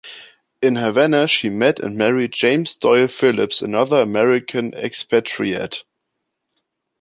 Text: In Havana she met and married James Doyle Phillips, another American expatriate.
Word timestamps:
In 0.63 0.77
Havana 0.77 1.27
she 1.27 1.49
met 1.51 1.77
and 1.79 1.95
married 1.95 2.31
James 2.31 2.75
Doyle 2.75 3.07
Phillips, 3.07 3.61
another 3.61 3.97
American 4.01 4.73
expatriate. 4.73 5.83